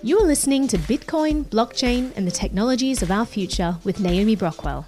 You 0.00 0.20
are 0.20 0.26
listening 0.26 0.68
to 0.68 0.78
Bitcoin, 0.78 1.44
Blockchain, 1.46 2.12
and 2.16 2.24
the 2.24 2.30
Technologies 2.30 3.02
of 3.02 3.10
Our 3.10 3.26
Future 3.26 3.78
with 3.82 3.98
Naomi 3.98 4.36
Brockwell. 4.36 4.86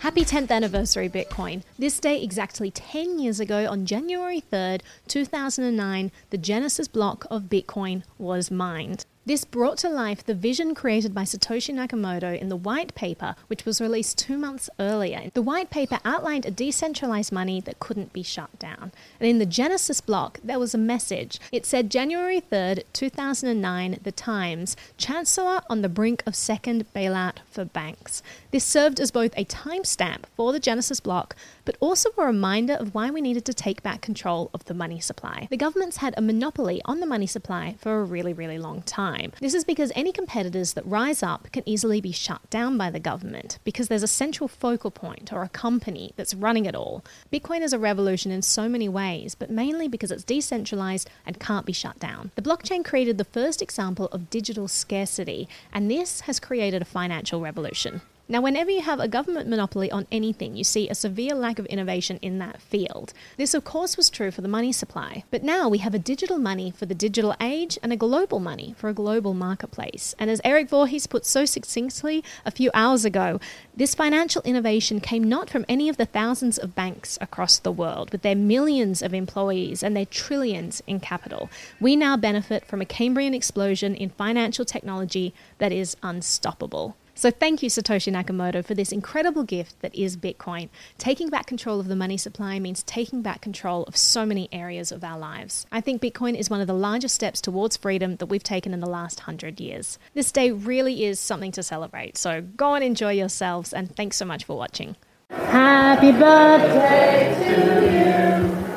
Happy 0.00 0.26
10th 0.26 0.50
anniversary, 0.50 1.08
Bitcoin. 1.08 1.62
This 1.78 1.98
day, 1.98 2.22
exactly 2.22 2.70
10 2.70 3.18
years 3.18 3.40
ago, 3.40 3.66
on 3.66 3.86
January 3.86 4.42
3rd, 4.42 4.82
2009, 5.08 6.12
the 6.28 6.36
Genesis 6.36 6.86
block 6.86 7.26
of 7.30 7.44
Bitcoin 7.44 8.02
was 8.18 8.50
mined. 8.50 9.06
This 9.26 9.44
brought 9.44 9.78
to 9.78 9.88
life 9.88 10.24
the 10.24 10.36
vision 10.36 10.72
created 10.72 11.12
by 11.12 11.24
Satoshi 11.24 11.74
Nakamoto 11.74 12.40
in 12.40 12.48
the 12.48 12.54
white 12.54 12.94
paper, 12.94 13.34
which 13.48 13.64
was 13.64 13.80
released 13.80 14.18
two 14.18 14.38
months 14.38 14.70
earlier. 14.78 15.32
The 15.34 15.42
white 15.42 15.68
paper 15.68 15.98
outlined 16.04 16.46
a 16.46 16.52
decentralized 16.52 17.32
money 17.32 17.60
that 17.62 17.80
couldn't 17.80 18.12
be 18.12 18.22
shut 18.22 18.56
down. 18.60 18.92
And 19.18 19.28
in 19.28 19.40
the 19.40 19.44
Genesis 19.44 20.00
block, 20.00 20.38
there 20.44 20.60
was 20.60 20.74
a 20.74 20.78
message. 20.78 21.40
It 21.50 21.66
said 21.66 21.90
January 21.90 22.40
3rd, 22.40 22.84
2009, 22.92 23.98
The 24.04 24.12
Times, 24.12 24.76
Chancellor 24.96 25.60
on 25.68 25.82
the 25.82 25.88
brink 25.88 26.22
of 26.24 26.36
second 26.36 26.86
bailout 26.94 27.38
for 27.50 27.64
banks. 27.64 28.22
This 28.52 28.64
served 28.64 29.00
as 29.00 29.10
both 29.10 29.36
a 29.36 29.44
timestamp 29.44 30.26
for 30.36 30.52
the 30.52 30.60
Genesis 30.60 31.00
block, 31.00 31.34
but 31.64 31.76
also 31.80 32.10
a 32.16 32.24
reminder 32.24 32.74
of 32.74 32.94
why 32.94 33.10
we 33.10 33.20
needed 33.20 33.44
to 33.46 33.54
take 33.54 33.82
back 33.82 34.02
control 34.02 34.50
of 34.54 34.66
the 34.66 34.74
money 34.74 35.00
supply. 35.00 35.48
The 35.50 35.56
government's 35.56 35.96
had 35.96 36.14
a 36.16 36.22
monopoly 36.22 36.80
on 36.84 37.00
the 37.00 37.06
money 37.06 37.26
supply 37.26 37.74
for 37.80 37.98
a 37.98 38.04
really, 38.04 38.32
really 38.32 38.58
long 38.60 38.82
time. 38.82 39.15
This 39.40 39.54
is 39.54 39.64
because 39.64 39.92
any 39.94 40.12
competitors 40.12 40.74
that 40.74 40.86
rise 40.86 41.22
up 41.22 41.50
can 41.52 41.62
easily 41.66 42.00
be 42.00 42.12
shut 42.12 42.48
down 42.50 42.76
by 42.76 42.90
the 42.90 43.00
government 43.00 43.58
because 43.64 43.88
there's 43.88 44.02
a 44.02 44.08
central 44.08 44.48
focal 44.48 44.90
point 44.90 45.32
or 45.32 45.42
a 45.42 45.48
company 45.48 46.12
that's 46.16 46.34
running 46.34 46.66
it 46.66 46.74
all. 46.74 47.04
Bitcoin 47.32 47.60
is 47.60 47.72
a 47.72 47.78
revolution 47.78 48.30
in 48.30 48.42
so 48.42 48.68
many 48.68 48.88
ways, 48.88 49.34
but 49.34 49.50
mainly 49.50 49.88
because 49.88 50.10
it's 50.10 50.24
decentralized 50.24 51.08
and 51.24 51.40
can't 51.40 51.66
be 51.66 51.72
shut 51.72 51.98
down. 51.98 52.30
The 52.34 52.42
blockchain 52.42 52.84
created 52.84 53.18
the 53.18 53.24
first 53.24 53.62
example 53.62 54.06
of 54.06 54.30
digital 54.30 54.68
scarcity, 54.68 55.48
and 55.72 55.90
this 55.90 56.20
has 56.22 56.40
created 56.40 56.82
a 56.82 56.86
financial 56.86 57.40
revolution. 57.40 58.02
Now, 58.28 58.40
whenever 58.40 58.72
you 58.72 58.82
have 58.82 58.98
a 58.98 59.06
government 59.06 59.48
monopoly 59.48 59.88
on 59.88 60.08
anything, 60.10 60.56
you 60.56 60.64
see 60.64 60.88
a 60.88 60.96
severe 60.96 61.32
lack 61.32 61.60
of 61.60 61.66
innovation 61.66 62.18
in 62.20 62.40
that 62.40 62.60
field. 62.60 63.12
This, 63.36 63.54
of 63.54 63.62
course, 63.62 63.96
was 63.96 64.10
true 64.10 64.32
for 64.32 64.40
the 64.40 64.48
money 64.48 64.72
supply. 64.72 65.22
But 65.30 65.44
now 65.44 65.68
we 65.68 65.78
have 65.78 65.94
a 65.94 65.98
digital 66.00 66.36
money 66.36 66.72
for 66.72 66.86
the 66.86 66.94
digital 66.94 67.36
age 67.40 67.78
and 67.84 67.92
a 67.92 67.96
global 67.96 68.40
money 68.40 68.74
for 68.76 68.88
a 68.88 68.94
global 68.94 69.32
marketplace. 69.32 70.16
And 70.18 70.28
as 70.28 70.40
Eric 70.42 70.68
Voorhees 70.68 71.06
put 71.06 71.24
so 71.24 71.44
succinctly 71.44 72.24
a 72.44 72.50
few 72.50 72.72
hours 72.74 73.04
ago, 73.04 73.38
this 73.76 73.94
financial 73.94 74.42
innovation 74.42 74.98
came 74.98 75.22
not 75.22 75.48
from 75.48 75.64
any 75.68 75.88
of 75.88 75.96
the 75.96 76.06
thousands 76.06 76.58
of 76.58 76.74
banks 76.74 77.16
across 77.20 77.60
the 77.60 77.70
world 77.70 78.10
with 78.10 78.22
their 78.22 78.34
millions 78.34 79.02
of 79.02 79.14
employees 79.14 79.84
and 79.84 79.96
their 79.96 80.04
trillions 80.04 80.82
in 80.88 80.98
capital. 80.98 81.48
We 81.80 81.94
now 81.94 82.16
benefit 82.16 82.66
from 82.66 82.80
a 82.80 82.86
Cambrian 82.86 83.34
explosion 83.34 83.94
in 83.94 84.10
financial 84.10 84.64
technology 84.64 85.32
that 85.58 85.70
is 85.70 85.96
unstoppable. 86.02 86.96
So 87.16 87.30
thank 87.30 87.62
you, 87.62 87.70
Satoshi 87.70 88.12
Nakamoto, 88.12 88.62
for 88.62 88.74
this 88.74 88.92
incredible 88.92 89.42
gift 89.42 89.80
that 89.80 89.94
is 89.94 90.18
Bitcoin. 90.18 90.68
Taking 90.98 91.30
back 91.30 91.46
control 91.46 91.80
of 91.80 91.88
the 91.88 91.96
money 91.96 92.18
supply 92.18 92.58
means 92.58 92.82
taking 92.82 93.22
back 93.22 93.40
control 93.40 93.84
of 93.84 93.96
so 93.96 94.26
many 94.26 94.50
areas 94.52 94.92
of 94.92 95.02
our 95.02 95.18
lives. 95.18 95.66
I 95.72 95.80
think 95.80 96.02
Bitcoin 96.02 96.38
is 96.38 96.50
one 96.50 96.60
of 96.60 96.66
the 96.66 96.74
largest 96.74 97.14
steps 97.14 97.40
towards 97.40 97.78
freedom 97.78 98.16
that 98.16 98.26
we've 98.26 98.42
taken 98.42 98.74
in 98.74 98.80
the 98.80 98.86
last 98.86 99.20
hundred 99.20 99.60
years. 99.60 99.98
This 100.12 100.30
day 100.30 100.50
really 100.50 101.06
is 101.06 101.18
something 101.18 101.52
to 101.52 101.62
celebrate, 101.62 102.18
so 102.18 102.42
go 102.42 102.74
and 102.74 102.84
enjoy 102.84 103.12
yourselves, 103.12 103.72
and 103.72 103.96
thanks 103.96 104.18
so 104.18 104.26
much 104.26 104.44
for 104.44 104.54
watching. 104.54 104.94
Happy 105.30 106.12
birthday 106.12 107.34
to 107.46 108.70
you. 108.70 108.75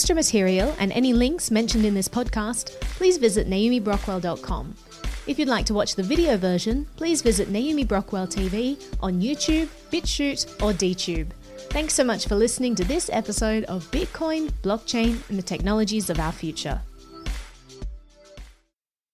Extra 0.00 0.14
material 0.14 0.74
and 0.78 0.92
any 0.92 1.12
links 1.12 1.50
mentioned 1.50 1.84
in 1.84 1.92
this 1.92 2.08
podcast, 2.08 2.70
please 2.96 3.18
visit 3.18 3.46
naomibrockwell.com. 3.46 4.74
If 5.26 5.38
you'd 5.38 5.46
like 5.46 5.66
to 5.66 5.74
watch 5.74 5.94
the 5.94 6.02
video 6.02 6.38
version, 6.38 6.86
please 6.96 7.20
visit 7.20 7.50
Naomi 7.50 7.84
Brockwell 7.84 8.26
TV 8.26 8.82
on 9.00 9.20
YouTube, 9.20 9.68
BitChute, 9.92 10.62
or 10.62 10.72
DTube. 10.72 11.28
Thanks 11.68 11.92
so 11.92 12.02
much 12.02 12.26
for 12.26 12.34
listening 12.34 12.74
to 12.76 12.84
this 12.84 13.10
episode 13.12 13.64
of 13.64 13.90
Bitcoin, 13.90 14.50
Blockchain, 14.62 15.20
and 15.28 15.36
the 15.38 15.42
Technologies 15.42 16.08
of 16.08 16.18
Our 16.18 16.32
Future. 16.32 16.80